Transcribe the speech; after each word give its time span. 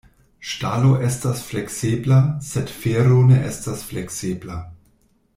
Ŝtalo 0.51 0.93
estas 1.09 1.43
fleksebla, 1.49 2.17
sed 2.47 2.73
fero 2.81 3.19
ne 3.27 3.37
estas 3.53 3.85
fleksebla. 3.91 4.57